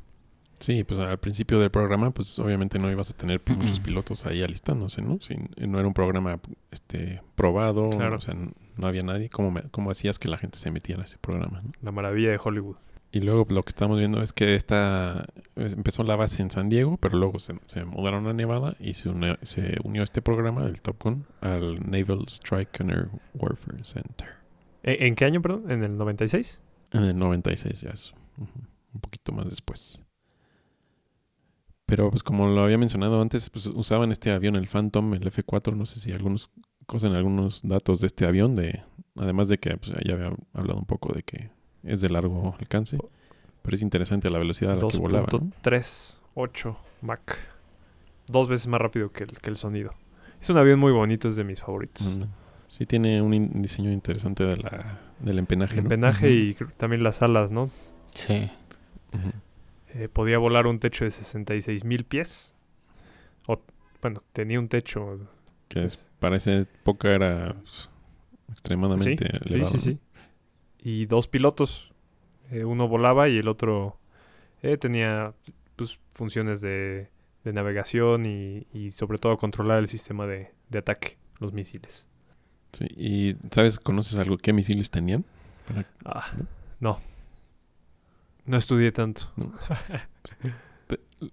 Sí, 0.60 0.84
pues 0.84 1.04
al 1.04 1.18
principio 1.20 1.60
del 1.60 1.72
programa, 1.72 2.12
pues 2.12 2.40
obviamente 2.40 2.80
no 2.80 2.90
ibas 2.90 3.10
a 3.10 3.14
tener 3.14 3.40
pi- 3.42 3.54
muchos 3.54 3.80
pilotos 3.82 4.26
ahí 4.26 4.42
alistándose, 4.44 5.02
¿no? 5.02 5.20
Si 5.20 5.36
no 5.58 5.78
era 5.80 5.88
un 5.88 5.94
programa 5.94 6.40
este 6.72 7.22
probado, 7.36 7.90
Claro. 7.90 8.16
o 8.18 8.22
sea, 8.22 8.34
no 8.36 8.88
había 8.88 9.04
nadie. 9.04 9.30
¿Cómo, 9.30 9.52
me- 9.52 9.64
cómo 9.72 9.92
hacías 9.92 10.20
que 10.20 10.30
la 10.30 10.38
gente 10.38 10.58
se 10.58 10.72
metiera 10.72 11.02
a 11.02 11.06
ese 11.06 11.18
programa? 11.18 11.62
no? 11.62 11.72
La 11.82 11.92
maravilla 11.92 12.30
de 12.32 12.40
Hollywood. 12.42 12.78
Y 13.12 13.20
luego 13.20 13.46
pues, 13.46 13.54
lo 13.56 13.64
que 13.64 13.70
estamos 13.70 14.00
viendo 14.00 14.22
es 14.24 14.32
que 14.34 14.56
esta 14.56 15.26
es- 15.56 15.74
empezó 15.74 16.04
la 16.04 16.16
base 16.16 16.42
en 16.42 16.50
San 16.50 16.70
Diego, 16.70 16.98
pero 16.98 17.18
luego 17.18 17.40
se, 17.40 17.56
se 17.66 17.84
mudaron 17.84 18.26
a 18.28 18.34
Nevada 18.34 18.76
y 18.80 18.94
se, 18.94 19.10
unió 19.10 19.38
este 20.04 20.22
programa, 20.22 20.64
el 20.66 20.82
Top 20.82 21.04
Gun, 21.04 21.26
al 21.42 21.80
Naval 21.92 22.26
Strike 22.28 22.80
Air 22.82 23.10
Warfare 23.36 23.84
Center. 23.84 24.30
¿En, 24.82 25.04
en 25.08 25.16
qué 25.16 25.26
año, 25.26 25.42
perdón? 25.42 25.70
¿En 25.70 25.84
el 25.84 25.98
96? 25.98 26.60
En 26.92 27.04
el 27.04 27.18
96 27.20 27.82
ya 27.82 27.90
es 27.90 28.14
ujú, 28.38 28.50
un 28.94 29.02
poquito 29.02 29.32
más 29.32 29.50
después. 29.50 30.00
Pero 31.86 32.10
pues 32.10 32.24
como 32.24 32.48
lo 32.48 32.64
había 32.64 32.78
mencionado 32.78 33.22
antes, 33.22 33.50
pues 33.50 33.68
usaban 33.68 34.12
este 34.12 34.32
avión, 34.32 34.56
el 34.56 34.68
Phantom, 34.68 35.14
el 35.14 35.30
F4, 35.32 35.76
no 35.76 35.86
sé 35.86 36.00
si 36.00 36.12
algunos 36.12 36.50
conocen 36.86 37.14
algunos 37.14 37.62
datos 37.64 38.00
de 38.02 38.08
este 38.08 38.26
avión, 38.26 38.56
de 38.56 38.82
además 39.16 39.48
de 39.50 39.58
que 39.58 39.78
pues, 39.78 39.92
ya 40.06 40.14
había 40.14 40.32
hablado 40.54 40.80
un 40.80 40.86
poco 40.86 41.14
de 41.14 41.24
que 41.24 41.50
es 41.84 42.02
de 42.02 42.10
largo 42.10 42.56
alcance, 42.60 42.98
pero 43.62 43.76
es 43.76 43.82
interesante 43.82 44.30
la 44.30 44.40
velocidad 44.40 44.74
a 44.74 44.76
la 44.82 44.88
que 44.88 44.98
volaba. 44.98 45.28
¿no? 45.32 45.40
2.38 45.64 46.76
Mach. 47.02 47.20
Dos 48.28 48.48
veces 48.48 48.68
más 48.68 48.80
rápido 48.80 49.12
que 49.12 49.26
el, 49.26 49.32
que 49.40 49.50
el 49.50 49.58
sonido. 49.58 49.94
Es 50.42 50.50
un 50.50 50.58
avión 50.58 50.80
muy 50.80 50.92
bonito, 50.94 51.30
es 51.30 51.36
de 51.36 51.44
mis 51.44 51.60
favoritos. 51.62 52.06
Mm, 52.08 52.24
Sí 52.68 52.86
tiene 52.88 53.22
un 53.22 53.34
in- 53.36 53.62
diseño 53.62 53.92
interesante 53.92 54.46
de 54.46 54.58
la, 54.58 55.00
del 55.20 55.38
empenaje. 55.38 55.74
El 55.76 55.82
¿no? 55.82 55.84
empenaje 55.84 56.26
Ujú. 56.28 56.36
y 56.36 56.54
creo 56.56 56.70
que 56.70 56.76
también 56.76 57.04
las 57.04 57.22
alas, 57.22 57.52
¿no? 57.52 57.70
Sí. 58.16 58.50
Ujú. 59.14 59.30
Eh, 59.94 60.10
podía 60.10 60.38
volar 60.38 60.68
un 60.68 60.80
techo 60.80 61.06
de 61.06 61.12
66 61.12 61.84
mil 61.86 62.04
pies. 62.06 62.56
O, 63.48 63.62
bueno, 64.02 64.24
tenía 64.34 64.60
un 64.60 64.68
techo. 64.68 65.20
Que 65.68 65.86
es, 65.86 65.98
pues, 65.98 66.10
para 66.20 66.38
esa 66.38 66.54
época 66.60 67.10
era 67.12 67.54
pues, 67.62 67.90
extremadamente 68.52 69.26
sí, 69.26 69.40
elevado. 69.54 69.72
sí, 69.72 69.78
sí, 69.80 69.92
sí. 69.92 70.00
Y 70.80 71.06
dos 71.06 71.28
pilotos. 71.28 71.92
Eh, 72.52 72.66
uno 72.66 72.88
volaba 72.88 73.30
y 73.30 73.38
el 73.38 73.48
otro 73.48 73.98
eh, 74.62 74.78
tenía 74.78 75.34
pues, 75.76 75.98
funciones 76.14 76.60
de, 76.62 77.10
de 77.44 77.54
navegación 77.54 78.26
y, 78.26 78.68
y 78.74 78.92
sobre 78.92 79.18
todo 79.18 79.38
controlar 79.38 79.80
el 79.80 79.88
sistema 79.90 80.26
de, 80.28 80.52
de 80.70 80.80
ataque, 80.80 81.18
los 81.40 81.54
misiles. 81.54 82.08
Sí, 82.74 82.86
¿Y 82.98 83.36
sabes, 83.52 83.80
conoces 83.80 84.18
algo? 84.18 84.38
¿Qué 84.38 84.52
misiles 84.54 84.90
tenían? 84.90 85.24
Para- 85.68 85.86
Ah, 86.06 86.26
no. 86.80 87.00
No 88.46 88.58
estudié 88.58 88.92
tanto. 88.92 89.32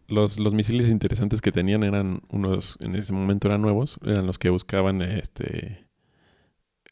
los, 0.06 0.38
los 0.38 0.54
misiles 0.54 0.88
interesantes 0.88 1.40
que 1.40 1.52
tenían 1.52 1.82
eran 1.82 2.22
unos, 2.28 2.76
en 2.80 2.94
ese 2.94 3.12
momento 3.12 3.48
eran 3.48 3.62
nuevos, 3.62 3.98
eran 4.04 4.26
los 4.26 4.38
que 4.38 4.50
buscaban 4.50 5.02
este 5.02 5.86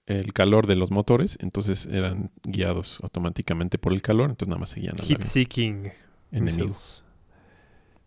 el 0.06 0.32
calor 0.32 0.66
de 0.66 0.75
los 0.75 0.90
motores, 0.90 1.37
entonces 1.42 1.84
eran 1.84 2.30
guiados 2.42 2.98
automáticamente 3.02 3.76
por 3.76 3.92
el 3.92 4.00
calor, 4.00 4.30
entonces 4.30 4.48
nada 4.48 4.58
más 4.58 4.70
seguían 4.70 4.96
Heat 4.96 5.20
Seeking 5.20 5.92
enemigo. 6.32 6.68
missiles. 6.68 7.04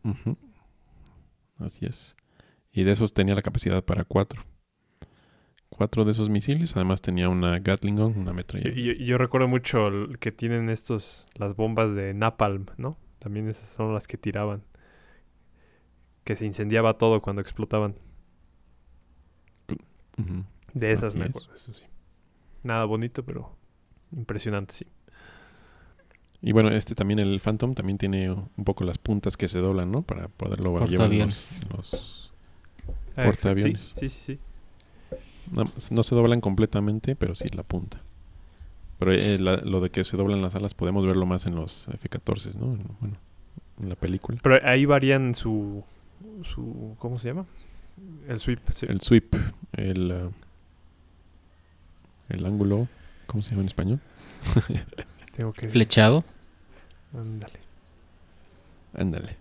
Ujú. 0.04 0.36
Así 1.60 1.86
es. 1.86 2.16
Y 2.72 2.84
de 2.84 2.92
esos 2.94 3.14
tenía 3.14 3.36
la 3.36 3.44
capacidad 3.44 3.84
para 3.84 4.04
cuatro. 4.04 4.44
Cuatro 5.82 6.06
de 6.06 6.12
esos 6.12 6.30
misiles, 6.30 6.76
además 6.76 7.02
tenía 7.02 7.28
una 7.28 7.58
Gatling 7.58 7.96
gun, 7.96 8.16
una 8.20 8.34
metralla. 8.34 8.70
yo- 8.72 8.94
yo 8.94 9.18
recuerdo 9.18 9.48
mucho 9.48 9.88
el 9.88 10.20
que 10.20 10.32
tienen 10.32 10.70
estos, 10.70 11.28
las 11.34 11.56
bombas 11.56 11.96
de 11.96 12.14
Napalm, 12.14 12.68
¿no? 12.78 13.00
También 13.18 13.50
esas 13.50 13.68
son 13.70 13.92
las 13.92 14.06
que 14.06 14.16
tiraban. 14.16 14.62
Que 16.24 16.36
se 16.36 16.46
incendiaba 16.46 17.00
todo 17.00 17.20
cuando 17.24 17.42
explotaban. 17.42 17.96
De 20.76 20.92
esas 20.92 21.06
Así 21.06 21.18
me 21.18 21.24
es. 21.26 21.30
acuerdo, 21.32 21.56
eso 21.56 21.74
sí. 21.74 21.86
Nada 22.62 22.86
bonito, 22.86 23.24
pero 23.26 23.56
impresionante, 24.16 24.76
sí. 24.76 24.86
Y 26.44 26.52
bueno, 26.52 26.70
este 26.70 26.94
también, 26.94 27.18
el 27.18 27.40
Phantom, 27.40 27.74
también 27.74 27.98
tiene 27.98 28.30
un 28.30 28.64
poco 28.66 28.84
las 28.84 29.00
puntas 29.00 29.36
que 29.36 29.48
se 29.48 29.58
doblan, 29.58 29.92
¿no? 29.92 30.04
Para 30.04 30.28
poderlo 30.28 30.74
llevar 30.86 30.90
los, 30.92 30.92
Portaaviones. 31.00 31.62
los- 31.76 32.34
Ah, 33.16 33.24
Portaaviones. 33.24 33.94
Sí, 34.00 34.10
sí, 34.10 34.22
sí. 34.36 34.40
Sí. 35.54 35.56
No, 35.92 35.96
no 35.98 36.04
se 36.04 36.16
doblan 36.16 36.42
completamente, 36.42 37.16
pero 37.16 37.36
sí 37.36 37.46
la 37.54 37.64
punta. 37.64 38.02
Pero 39.00 39.14
eh, 39.14 39.38
la- 39.40 39.58
lo 39.58 39.82
de 39.82 39.90
que 39.90 40.04
se 40.04 40.16
doblan 40.18 40.42
las 40.42 40.56
alas 40.56 40.74
podemos 40.74 41.06
verlo 41.06 41.26
más 41.26 41.46
en 41.48 41.56
los 41.56 41.88
F-14, 41.90 42.56
¿no? 42.56 42.74
En- 42.74 42.84
Bueno, 43.00 43.18
en 43.82 43.90
la 43.90 43.96
película. 43.96 44.38
Pero 44.44 44.60
ahí 44.68 44.86
varían 44.86 45.34
su, 45.36 45.84
su... 46.44 46.96
¿Cómo 47.00 47.18
se 47.20 47.30
llama? 47.30 47.46
El 48.28 48.40
sweep. 48.40 48.60
sí. 48.74 48.86
El 48.90 49.02
sweep, 49.02 49.36
el, 49.74 50.12
eh, 50.12 50.30
el 52.30 52.46
ángulo, 52.46 52.88
¿cómo 53.28 53.44
se 53.44 53.52
llama 53.52 53.62
en 53.62 53.68
español? 53.68 54.00
Tengo 55.36 55.52
que... 55.54 55.68
Flechado. 55.70 56.24
Ándale. 57.14 57.60
Ándale. 58.94 59.38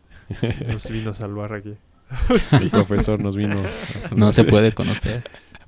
Nos 0.68 0.88
vino 0.88 1.10
a 1.10 1.14
salvar 1.14 1.52
aquí. 1.54 1.74
El 2.60 2.70
profesor 2.70 3.20
nos 3.20 3.36
vino. 3.36 3.56
a 3.56 4.14
No 4.14 4.32
se 4.32 4.44
puede 4.44 4.72
con 4.72 4.88
usted. 4.88 5.22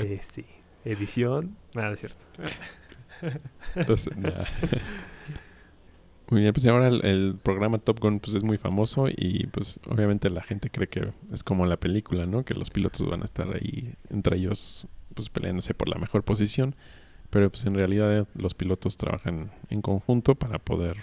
Eh, 0.00 0.20
sí. 0.32 0.44
Edición. 0.84 1.56
Nada, 1.74 1.92
es 1.92 2.00
cierto. 2.00 2.22
Entonces, 3.74 4.16
nah. 4.16 4.44
Muy 6.30 6.40
bien, 6.40 6.52
pues 6.52 6.66
ahora 6.66 6.88
el, 6.88 7.04
el 7.04 7.36
programa 7.42 7.78
Top 7.78 8.00
Gun 8.00 8.18
pues 8.18 8.34
es 8.34 8.42
muy 8.42 8.58
famoso 8.58 9.08
y 9.08 9.46
pues 9.48 9.78
obviamente 9.88 10.30
la 10.30 10.42
gente 10.42 10.70
cree 10.70 10.88
que 10.88 11.12
es 11.32 11.42
como 11.42 11.66
la 11.66 11.76
película, 11.76 12.26
¿no? 12.26 12.42
Que 12.44 12.54
los 12.54 12.70
pilotos 12.70 13.06
van 13.08 13.22
a 13.22 13.24
estar 13.24 13.46
ahí 13.54 13.92
entre 14.10 14.38
ellos 14.38 14.86
pues 15.14 15.28
peleándose 15.28 15.74
por 15.74 15.88
la 15.88 15.96
mejor 15.96 16.22
posición, 16.22 16.74
pero 17.30 17.50
pues 17.50 17.66
en 17.66 17.74
realidad 17.74 18.26
los 18.34 18.54
pilotos 18.54 18.96
trabajan 18.96 19.50
en 19.68 19.82
conjunto 19.82 20.34
para 20.34 20.58
poder 20.58 20.96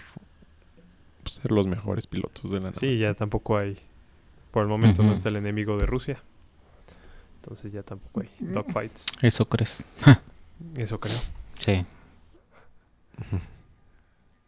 pues, 1.22 1.36
ser 1.36 1.52
los 1.52 1.66
mejores 1.66 2.06
pilotos 2.06 2.50
de 2.50 2.58
la 2.58 2.66
nave. 2.66 2.78
Sí, 2.78 2.98
ya 2.98 3.14
tampoco 3.14 3.56
hay... 3.56 3.76
Por 4.50 4.64
el 4.64 4.68
momento 4.68 5.02
no 5.02 5.14
está 5.14 5.30
el 5.30 5.36
enemigo 5.36 5.78
de 5.78 5.86
Rusia. 5.86 6.22
Entonces 7.42 7.72
ya 7.72 7.82
tampoco 7.82 8.20
hay 8.20 8.30
dogfights. 8.38 9.06
Eso 9.20 9.48
crees. 9.48 9.84
Eso 10.76 11.00
creo. 11.00 11.18
Sí. 11.58 11.84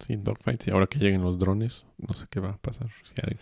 Sí, 0.01 0.17
dogfights 0.17 0.67
y 0.67 0.71
ahora 0.71 0.87
que 0.87 0.99
lleguen 0.99 1.23
los 1.23 1.39
drones, 1.39 1.87
no 1.99 2.13
sé 2.15 2.27
qué 2.29 2.39
va 2.41 2.51
a 2.51 2.57
pasar. 2.59 2.89
Si 3.05 3.15
hay- 3.23 3.39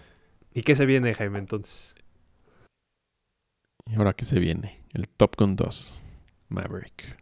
¿Y 0.55 0.63
qué 0.63 0.77
se 0.77 0.87
viene, 0.87 1.13
Jaime, 1.15 1.39
entonces? 1.39 1.95
Y 3.91 3.95
ahora 3.97 4.13
que 4.13 4.25
se 4.25 4.39
viene, 4.39 4.79
el 4.93 5.09
Top 5.09 5.35
Gun 5.37 5.57
2, 5.57 5.99
Maverick. 6.51 7.17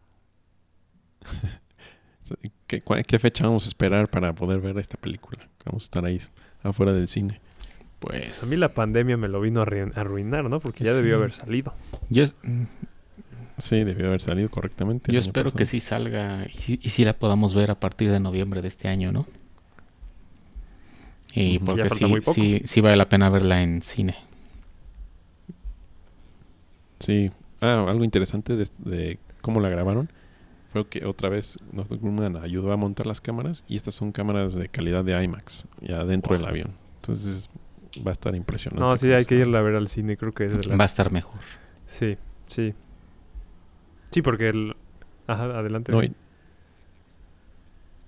¿Qué, 2.67 2.83
qué 3.07 3.19
fecha 3.19 3.45
vamos 3.45 3.65
a 3.65 3.69
esperar 3.69 4.11
para 4.11 4.35
poder 4.35 4.61
ver 4.61 4.77
esta 4.79 4.99
película? 4.99 5.49
Vamos 5.65 5.85
a 5.85 5.87
estar 5.87 6.05
ahí 6.05 6.21
afuera 6.63 6.93
del 6.93 7.09
cine. 7.09 7.41
Pues. 7.99 8.43
A 8.43 8.47
mí 8.47 8.57
la 8.57 8.75
pandemia 8.75 9.17
me 9.17 9.29
lo 9.29 9.41
vino 9.41 9.61
a 9.61 9.65
arruin- 9.65 9.97
a 9.97 10.01
arruinar, 10.01 10.51
¿no? 10.51 10.61
Porque 10.61 10.85
ya 10.85 10.91
Sí. 10.91 10.97
debió 10.99 11.17
haber 11.17 11.33
salido. 11.33 11.73
Yo, 12.11 12.25
es- 12.25 12.35
Sí, 13.59 13.85
debió 13.85 14.07
haber 14.09 14.21
salido 14.23 14.49
correctamente. 14.51 15.13
yo 15.13 15.19
espero 15.19 15.51
que 15.53 15.67
sí 15.67 15.81
salga 15.81 16.47
y 16.53 16.57
sí, 16.59 16.81
y 16.83 16.89
sí 16.91 17.05
la 17.05 17.13
podamos 17.15 17.55
ver 17.55 17.71
a 17.71 17.79
partir 17.79 18.11
de 18.11 18.19
noviembre 18.21 18.63
de 18.63 18.69
este 18.69 18.89
año, 18.89 19.13
¿no? 19.13 19.27
Y 21.35 21.59
porque 21.61 21.89
sí, 21.91 22.07
muy 22.07 22.21
poco. 22.21 22.35
sí, 22.35 22.63
sí 22.65 22.81
vale 22.81 22.97
la 22.97 23.09
pena 23.09 23.29
verla 23.29 23.63
en 23.63 23.83
cine. 23.83 24.17
Sí. 26.99 27.31
Ah, 27.61 27.85
algo 27.89 28.05
interesante 28.05 28.57
de, 28.57 28.67
de 28.79 29.19
cómo 29.43 29.61
la 29.61 29.69
grabaron 29.69 30.11
fue 30.71 30.87
que 30.87 31.05
otra 31.05 31.29
vez 31.29 31.59
Northrop 31.73 32.01
Grumman 32.01 32.37
ayudó 32.37 32.73
a 32.73 32.77
montar 32.77 33.07
las 33.07 33.21
cámaras 33.21 33.65
y 33.69 33.77
estas 33.77 33.95
son 33.95 34.13
cámaras 34.13 34.55
de 34.55 34.69
calidad 34.69 35.05
de 35.05 35.23
IMAX, 35.23 35.67
ya 35.81 36.05
dentro 36.05 36.35
del 36.37 36.47
avión. 36.47 36.73
Entonces 36.97 37.51
va 38.07 38.11
a 38.11 38.13
estar 38.13 38.35
impresionante. 38.35 38.81
No, 38.81 38.97
sí, 38.97 39.13
hay 39.13 39.25
que 39.25 39.35
irla 39.37 39.59
a 39.59 39.63
ver 39.63 39.75
al 39.75 39.89
cine, 39.89 40.17
creo 40.17 40.33
que 40.33 40.47
es 40.47 40.53
de 40.53 40.65
las- 40.65 40.79
Va 40.79 40.85
a 40.85 40.87
estar 40.87 41.11
mejor. 41.11 41.41
Sí, 41.91 42.17
sí. 42.47 42.73
Sí, 44.13 44.23
porque 44.23 44.49
el... 44.49 44.77
Ajá, 45.27 45.45
adelante. 45.59 45.91
No, 45.93 46.03
y, 46.05 46.13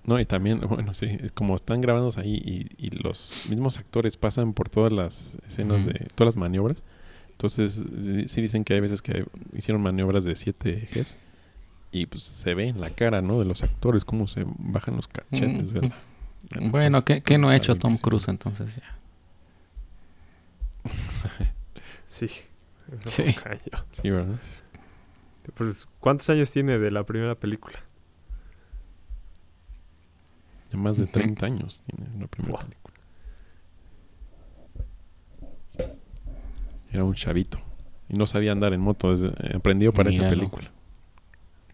no, 0.05 0.21
y 0.21 0.25
también, 0.25 0.61
bueno, 0.69 0.95
sí, 0.95 1.07
es 1.21 1.33
como 1.33 1.57
están 1.57 1.81
grabados 1.81 2.17
ahí 2.17 2.35
y, 2.35 2.69
y 2.87 2.91
los 3.03 3.47
mismos 3.49 3.79
actores 3.79 4.17
pasan 4.17 4.53
por 4.53 4.69
todas 4.69 4.93
las 4.93 5.37
escenas 5.47 5.85
de 5.87 5.95
todas 6.15 6.35
las 6.35 6.37
maniobras. 6.37 6.83
Entonces, 7.33 7.85
sí, 8.29 8.41
dicen 8.41 8.63
que 8.65 8.75
hay 8.75 8.81
veces 8.81 9.03
que 9.03 9.25
hicieron 9.53 9.83
maniobras 9.83 10.23
de 10.23 10.37
siete 10.37 10.85
ejes 10.85 11.17
y 11.91 12.07
pues 12.07 12.23
se 12.23 12.55
ve 12.55 12.69
en 12.69 12.81
la 12.81 12.91
cara, 12.91 13.21
¿no? 13.21 13.39
De 13.41 13.45
los 13.45 13.65
actores 13.65 14.05
cómo 14.05 14.29
se 14.29 14.45
bajan 14.47 14.95
los 14.95 15.09
cachetes. 15.09 15.73
de 15.73 15.83
la- 15.83 15.95
de 16.51 16.61
la 16.61 16.71
Bueno. 16.71 17.05
¿qué, 17.05 17.21
qué 17.21 17.37
no 17.39 17.49
ha 17.49 17.57
hecho 17.57 17.75
Tom. 17.77 17.97
Cruise 17.97 18.29
entonces 18.29 18.77
ya? 18.77 18.83
Sí. 22.09 22.29
Sí. 23.07 23.25
Sí, 23.93 24.11
¿verdad? 24.11 24.37
Pues, 25.55 25.89
¿cuántos 26.01 26.29
años 26.31 26.51
tiene 26.51 26.79
de 26.79 26.91
la 26.91 27.05
primera 27.05 27.35
película? 27.35 27.79
Ya 30.71 30.79
más 30.79 30.97
de 30.97 31.05
Ujú. 31.05 31.13
30 31.13 31.47
años 31.47 31.83
tiene 31.83 32.09
la 32.21 32.27
primera 32.27 32.59
película. 32.59 32.95
Era 36.93 37.05
un 37.05 37.15
chavito. 37.15 37.59
Y 38.09 38.17
no 38.17 38.27
sabía 38.27 38.53
andar 38.53 38.73
en 38.75 38.81
moto. 38.81 39.13
desde- 39.17 39.29
eh, 39.47 39.57
aprendió 39.57 39.93
para 39.93 40.11
esa 40.11 40.29
película. 40.29 40.71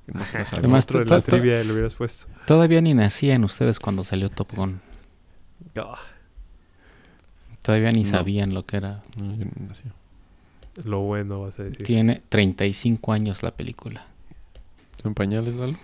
No 0.06 0.24
se. 0.24 0.38
Además, 0.56 0.86
de 0.86 1.04
la 1.04 1.20
trivia 1.20 1.62
lo 1.64 1.72
hubieras 1.74 1.94
puesto. 1.94 2.26
Todavía 2.46 2.80
ni 2.80 2.94
nacían 2.94 3.44
ustedes 3.44 3.78
cuando 3.78 4.04
salió 4.04 4.30
Top 4.30 4.52
Gun. 4.54 4.80
Ah, 5.76 5.98
Todavía 7.62 7.90
ni 7.92 8.04
No. 8.04 8.08
sabían 8.10 8.54
lo 8.54 8.64
que 8.64 8.78
era. 8.78 9.02
No, 9.16 9.34
yo 9.34 9.44
no 9.44 9.50
nací. 9.68 9.84
Lo 10.84 11.00
bueno 11.00 11.40
vas 11.42 11.58
a 11.58 11.64
decir. 11.64 11.86
Tiene 11.86 12.22
35 12.28 13.12
años 13.12 13.42
la 13.42 13.50
película. 13.52 14.06
¿Tú 14.96 15.08
en 15.08 15.14
pañales, 15.14 15.54
Lalo? 15.54 15.76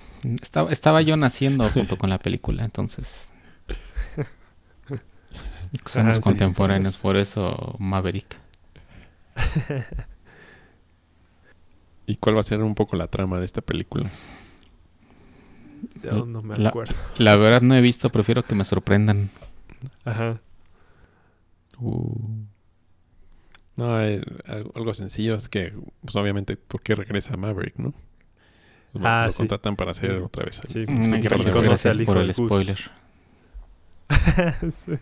Estaba, 0.42 0.72
estaba 0.72 1.02
yo 1.02 1.16
naciendo 1.16 1.68
junto 1.68 1.98
con 1.98 2.10
la 2.10 2.18
película, 2.18 2.64
entonces. 2.64 3.28
Somos 5.86 6.16
sí, 6.16 6.22
contemporáneos, 6.22 6.96
por 6.96 7.12
por 7.12 7.16
eso 7.16 7.76
Maverick. 7.78 8.36
¿Y 12.06 12.16
cuál 12.16 12.36
va 12.36 12.40
a 12.40 12.44
ser 12.44 12.62
un 12.62 12.74
poco 12.74 12.96
la 12.96 13.06
trama 13.08 13.38
de 13.38 13.44
esta 13.46 13.60
película? 13.62 14.10
Yo 16.02 16.26
no 16.26 16.42
me 16.42 16.56
La- 16.58 16.68
acuerdo. 16.68 16.94
La 17.16 17.36
verdad 17.36 17.62
no 17.62 17.74
he 17.74 17.80
visto, 17.80 18.10
prefiero 18.10 18.44
que 18.44 18.54
me 18.54 18.64
sorprendan. 18.64 19.30
Ajá. 20.04 20.40
Uh. 21.78 22.44
No, 23.76 24.00
eh, 24.00 24.22
algo, 24.74 24.94
sencillo 24.94 25.34
es 25.34 25.48
que, 25.48 25.72
pues 26.04 26.14
obviamente, 26.16 26.56
¿por 26.56 26.80
qué 26.82 26.94
regresa 26.94 27.36
Maverick, 27.36 27.76
no? 27.76 27.92
Pues, 28.92 29.02
lo- 29.02 29.08
Ah, 29.08 29.24
lo 29.26 29.30
sí. 29.32 29.38
contratan 29.38 29.74
para 29.76 29.90
hacer 29.90 30.16
Sí. 30.16 30.22
otra 30.22 30.44
vez. 30.44 30.60
ahí. 30.64 30.70
Sí. 30.72 30.78
Mm, 30.92 31.02
Sí, 31.02 31.20
gracias, 31.20 31.52
conoce 31.52 31.62
gracias 31.68 31.94
al 31.96 32.00
hijo 32.02 32.12
por 32.12 32.22
el 32.22 32.32
spoiler. 32.34 32.78
Sí. 32.78 32.90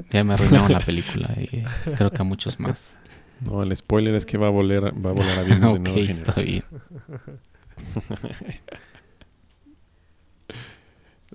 Ya 0.10 0.24
me 0.24 0.34
arruinaron 0.34 0.72
la 0.72 0.80
película 0.80 1.28
y 1.38 1.64
creo 1.94 2.10
que 2.10 2.22
a 2.22 2.24
muchos 2.24 2.58
más. 2.58 2.96
No, 3.44 3.62
el 3.62 3.76
spoiler 3.76 4.14
es 4.14 4.24
que 4.24 4.38
va 4.38 4.46
a 4.46 4.50
volar, 4.50 4.84
va 5.04 5.10
a 5.10 5.12
volar 5.12 5.38
aviones 5.40 5.60
de 5.60 5.66
ok, 5.78 5.78
nueva 5.80 6.00
está 6.10 6.32
generación. 6.32 6.46
bien. 6.46 7.38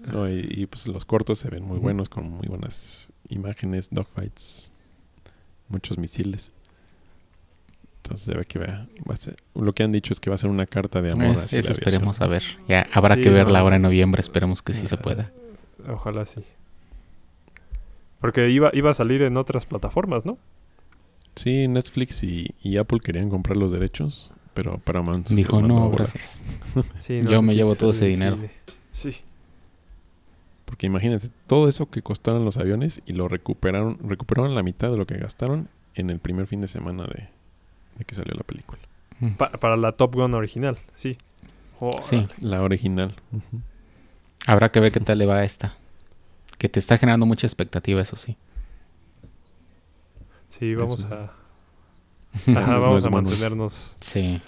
No, 0.01 0.27
y, 0.29 0.47
y, 0.49 0.65
pues 0.65 0.87
los 0.87 1.05
cortos 1.05 1.37
se 1.39 1.49
ven 1.49 1.63
muy 1.63 1.77
buenos, 1.77 2.09
con 2.09 2.29
muy 2.29 2.47
buenas 2.47 3.11
imágenes, 3.29 3.89
dogfights, 3.91 4.71
muchos 5.67 5.97
misiles. 5.97 6.53
Entonces 8.03 8.25
se 8.25 8.33
ve 8.33 8.45
que 8.45 8.57
va, 8.59 8.87
va 9.09 9.13
a 9.13 9.17
ser, 9.17 9.37
lo 9.53 9.73
que 9.73 9.83
han 9.83 9.91
dicho 9.91 10.11
es 10.11 10.19
que 10.19 10.29
va 10.29 10.35
a 10.35 10.37
ser 10.37 10.49
una 10.49 10.65
carta 10.65 11.01
de 11.01 11.11
amor 11.11 11.35
Eh, 11.37 11.41
hacia 11.43 11.59
eso 11.59 11.67
la 11.69 11.73
esperemos 11.73 12.19
a 12.21 12.27
ver. 12.27 12.43
Ya 12.67 12.87
habrá 12.93 13.15
Sí, 13.15 13.21
que 13.21 13.29
verla 13.29 13.59
no. 13.59 13.63
ahora 13.65 13.75
en 13.77 13.83
noviembre, 13.83 14.19
esperemos 14.21 14.61
que 14.61 14.73
sí 14.73 14.87
se 14.87 14.97
pueda. 14.97 15.31
Ojalá 15.87 16.25
sí. 16.25 16.43
Porque 18.19 18.49
iba, 18.49 18.69
iba 18.73 18.91
a 18.91 18.93
salir 18.93 19.21
en 19.23 19.37
otras 19.37 19.65
plataformas, 19.65 20.25
¿no? 20.25 20.37
Sí, 21.35 21.67
Netflix 21.67 22.23
y, 22.23 22.53
y 22.61 22.77
Apple 22.77 22.99
querían 22.99 23.29
comprar 23.29 23.57
los 23.57 23.71
derechos, 23.71 24.31
pero 24.53 24.79
Paramount 24.79 25.29
Dijo, 25.29 25.61
no, 25.61 25.75
volar". 25.89 25.91
gracias. 26.11 26.41
Sí, 26.99 27.21
Yo 27.29 27.41
me 27.41 27.55
llevo 27.55 27.75
todo 27.75 27.91
ese 27.91 28.05
dinero. 28.07 28.35
cine. 28.35 28.51
Sí. 28.91 29.15
Porque 30.65 30.87
imagínense, 30.87 31.29
todo 31.47 31.67
eso 31.67 31.89
que 31.89 32.01
costaron 32.01 32.45
los 32.45 32.57
aviones 32.57 33.01
y 33.05 33.13
lo 33.13 33.27
recuperaron, 33.27 33.97
recuperaron 34.07 34.55
la 34.55 34.63
mitad 34.63 34.89
de 34.91 34.97
lo 34.97 35.05
que 35.05 35.17
gastaron 35.17 35.67
en 35.95 36.09
el 36.09 36.19
primer 36.19 36.47
fin 36.47 36.61
de 36.61 36.67
semana 36.67 37.03
de, 37.03 37.27
de 37.97 38.05
que 38.05 38.15
salió 38.15 38.33
la 38.35 38.43
película. 38.43 38.79
Mm. 39.19 39.31
Pa- 39.33 39.51
para 39.51 39.77
la 39.77 39.91
Top 39.91 40.15
Gun 40.15 40.33
original, 40.33 40.77
sí. 40.95 41.17
Sí, 42.03 42.27
La 42.39 42.61
original. 42.61 43.15
Habrá 44.45 44.71
que 44.71 44.79
ver 44.79 44.91
qué 44.91 44.99
tal 44.99 45.17
le 45.17 45.25
va 45.25 45.37
a 45.37 45.43
esta. 45.43 45.73
Que 46.59 46.69
te 46.69 46.79
está 46.79 46.99
generando 46.99 47.25
mucha 47.25 47.47
expectativa, 47.47 48.01
eso 48.01 48.17
sí. 48.17 48.37
Sí, 50.49 50.75
vamos 50.75 50.99
Eso. 50.99 51.13
a, 51.15 51.31
ajá, 52.59 52.77
vamos 52.77 53.03
a 53.03 53.09
mantenernos 53.09 53.95
Sí, 53.99 54.41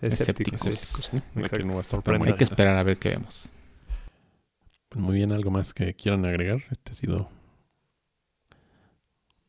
escépticos. 0.00 0.64
Escépticos. 0.66 1.10
sí. 1.10 1.48
Que 1.48 1.64
no 1.64 1.74
va 1.74 1.80
a 1.80 2.24
hay 2.26 2.34
que 2.34 2.44
esperar 2.44 2.76
a 2.76 2.82
ver 2.82 2.98
qué 2.98 3.08
vemos. 3.10 3.48
Pues 4.88 5.02
muy 5.02 5.16
bien, 5.16 5.32
algo 5.32 5.50
más 5.50 5.74
que 5.74 5.94
quieran 5.94 6.24
agregar. 6.24 6.62
Este 6.70 6.92
ha 6.92 6.94
sido 6.94 7.28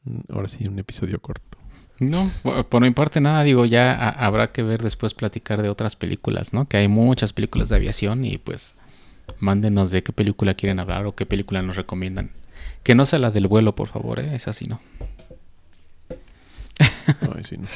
mm, 0.06 0.34
ahora 0.34 0.48
sí 0.48 0.68
un 0.68 0.80
episodio 0.80 1.20
corto. 1.22 1.58
No, 2.00 2.30
por 2.70 2.82
mi 2.82 2.92
parte 2.92 3.22
nada, 3.22 3.44
digo, 3.44 3.66
ya 3.66 3.92
ha- 3.94 4.26
habrá 4.26 4.52
que 4.52 4.62
ver 4.64 4.84
después 4.84 5.14
platicar 5.16 5.62
de 5.64 5.70
otras 5.70 5.96
películas, 5.96 6.54
¿no? 6.54 6.68
Que 6.68 6.78
hay 6.78 6.88
muchas 6.88 7.34
películas 7.34 7.70
de 7.70 7.76
aviación 7.78 8.24
y 8.24 8.38
pues 8.38 8.76
mándenos 9.40 9.90
de 9.92 10.04
qué 10.04 10.14
película 10.14 10.54
quieren 10.54 10.80
hablar 10.80 11.06
o 11.08 11.16
qué 11.16 11.26
película 11.26 11.62
nos 11.62 11.76
recomiendan. 11.76 12.30
Que 12.84 12.94
no 12.96 13.06
sea 13.06 13.20
la 13.20 13.32
del 13.32 13.48
vuelo, 13.48 13.74
por 13.76 13.88
favor, 13.88 14.20
¿eh? 14.20 14.36
Esa 14.36 14.54
sí 14.54 14.66
no. 14.66 14.80
Ay, 17.36 17.44
sí, 17.44 17.58
no. 17.58 17.68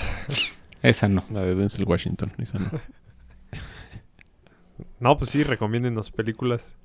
Esa 0.84 1.08
no. 1.08 1.24
La 1.32 1.42
de 1.42 1.56
Denzel 1.56 1.86
Washington, 1.86 2.32
esa 2.38 2.60
no. 2.60 2.70
No, 5.00 5.18
pues 5.18 5.32
sí, 5.32 5.44
recomiéndenos 5.44 6.12
películas. 6.12 6.76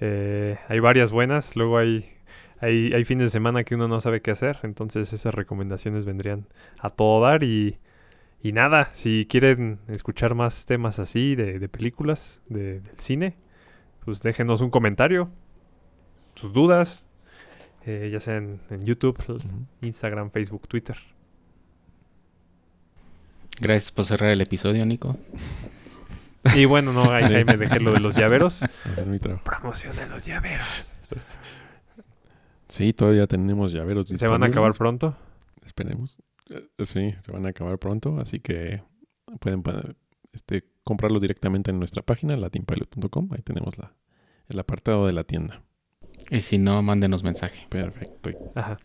Eh, 0.00 0.58
hay 0.68 0.80
varias 0.80 1.12
buenas, 1.12 1.54
luego 1.54 1.78
hay, 1.78 2.10
hay, 2.60 2.92
hay 2.92 3.04
fines 3.04 3.26
de 3.28 3.30
semana 3.30 3.64
que 3.64 3.74
uno 3.74 3.88
no 3.88 4.00
sabe 4.00 4.20
qué 4.22 4.30
hacer, 4.30 4.58
entonces 4.62 5.12
esas 5.12 5.34
recomendaciones 5.34 6.04
vendrían 6.04 6.46
a 6.78 6.90
todo 6.90 7.20
dar 7.22 7.42
y, 7.44 7.78
y 8.42 8.52
nada, 8.52 8.88
si 8.92 9.26
quieren 9.28 9.78
escuchar 9.88 10.34
más 10.34 10.66
temas 10.66 10.98
así 10.98 11.34
de, 11.34 11.58
de 11.58 11.68
películas, 11.68 12.40
de- 12.48 12.80
del 12.80 12.98
cine, 12.98 13.36
pues 14.04 14.22
déjenos 14.22 14.60
un 14.60 14.70
comentario, 14.70 15.30
sus 16.34 16.52
dudas, 16.52 17.08
eh, 17.84 18.10
ya 18.12 18.20
sea 18.20 18.36
en, 18.36 18.60
en 18.70 18.84
YouTube. 18.84 19.16
Instagram, 19.82 20.30
Facebook, 20.30 20.66
Twitter. 20.68 20.96
Gracias 23.60 23.90
por 23.90 24.04
cerrar 24.04 24.30
el 24.30 24.40
episodio, 24.40 24.84
Nico. 24.84 25.16
Y 26.54 26.64
bueno, 26.66 26.92
no, 26.92 27.10
ahí 27.10 27.24
Sí. 27.24 27.32
Jaime 27.32 27.56
dejé 27.56 27.80
lo 27.80 27.92
de 27.92 28.00
los 28.00 28.14
llaveros. 28.18 28.62
Hacer 28.62 29.06
mi 29.06 29.18
trabajo. 29.18 29.44
Promoción 29.44 29.96
de 29.96 30.06
los 30.06 30.24
llaveros. 30.26 30.66
Sí, 32.68 32.92
todavía 32.92 33.26
tenemos 33.26 33.72
llaveros 33.72 34.06
Se 34.08 34.26
van 34.26 34.42
a 34.42 34.46
acabar 34.46 34.72
pronto. 34.74 35.16
Esperemos. 35.64 36.16
Eh, 36.50 36.68
Sí, 36.84 37.14
se 37.22 37.32
van 37.32 37.46
a 37.46 37.50
acabar 37.50 37.78
pronto, 37.78 38.18
así 38.20 38.40
que 38.40 38.82
pueden 39.40 39.62
este, 40.32 40.64
comprarlos 40.84 41.22
directamente 41.22 41.70
en 41.70 41.78
nuestra 41.78 42.02
página, 42.02 42.36
latinpilot.com. 42.36 43.28
Ahí 43.32 43.42
tenemos 43.42 43.78
la, 43.78 43.94
el 44.48 44.58
apartado 44.58 45.06
de 45.06 45.12
la 45.12 45.24
tienda. 45.24 45.62
Y 46.30 46.40
si 46.40 46.58
no, 46.58 46.82
mándenos 46.82 47.22
mensaje. 47.22 47.66
Perfecto. 47.68 48.30
Ajá, 48.54 48.78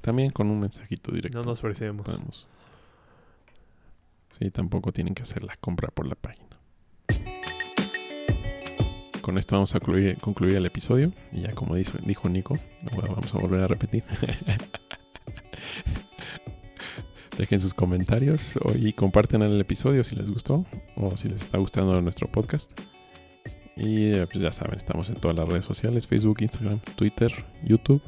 también 0.00 0.30
con 0.30 0.50
un 0.50 0.60
mensajito 0.60 1.12
directo. 1.12 1.38
no 1.38 1.44
nos 1.44 1.58
ofrecemos. 1.58 2.04
podemos. 2.04 2.48
Sí, 4.38 4.50
tampoco 4.50 4.92
tienen 4.92 5.14
que 5.14 5.22
hacer 5.22 5.42
la 5.42 5.56
compra 5.56 5.88
por 5.88 6.06
la 6.06 6.14
página. 6.14 6.60
Con 9.26 9.38
esto 9.38 9.56
vamos 9.56 9.74
a 9.74 9.80
concluir, 9.80 10.18
concluir 10.18 10.54
el 10.54 10.66
episodio. 10.66 11.10
Y 11.32 11.40
ya 11.40 11.50
como 11.52 11.74
dijo, 11.74 11.98
dijo 12.04 12.28
Nico, 12.28 12.54
a- 12.54 13.06
vamos 13.10 13.34
a 13.34 13.38
volver 13.38 13.60
a 13.62 13.66
repetir. 13.66 14.04
Dejen 17.36 17.60
sus 17.60 17.74
comentarios 17.74 18.56
y 18.76 18.92
comparten 18.92 19.42
el 19.42 19.60
episodio 19.60 20.04
si 20.04 20.14
les 20.14 20.30
gustó 20.30 20.64
o 20.94 21.16
si 21.16 21.28
les 21.28 21.42
está 21.42 21.58
gustando 21.58 22.00
nuestro 22.00 22.30
podcast. 22.30 22.80
Y 23.76 24.12
eh, 24.12 24.28
pues 24.30 24.44
ya 24.44 24.52
saben, 24.52 24.76
estamos 24.76 25.08
en 25.10 25.16
todas 25.16 25.36
las 25.36 25.48
redes 25.48 25.64
sociales, 25.64 26.06
Facebook, 26.06 26.36
Instagram, 26.42 26.78
Twitter, 26.94 27.32
YouTube. 27.64 28.00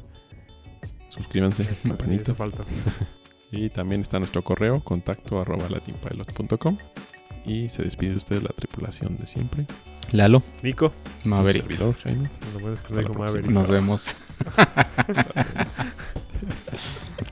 Suscríbanse, 1.09 1.67
campanita. 1.83 2.33
falta. 2.33 2.65
Y 3.51 3.71
también 3.71 4.03
está 4.03 4.19
nuestro 4.19 4.45
correo, 4.45 4.85
contacto 4.85 5.41
arroba 5.41 5.69
latinpilot.com. 5.71 6.77
Y 7.45 7.69
se 7.69 7.83
despide 7.83 8.15
usted 8.17 8.43
la 8.43 8.51
tripulación 8.51 9.17
de 9.17 9.27
siempre. 9.27 9.67
Lalo, 10.13 10.43
Nico, 10.63 10.93
Un 11.25 11.31
Maverick. 11.31 11.63
servidor, 11.63 11.97
Jaime. 12.03 12.31
lo 12.55 12.61
bueno 12.61 12.75
es 12.75 12.81
que 12.81 12.87
Hasta 12.87 12.95
no 12.97 13.03
la 13.03 13.09
dijo 13.09 13.13
próxima. 13.15 13.27
Maverick. 13.27 13.51
Nos 13.51 13.69
vemos. 13.69 14.15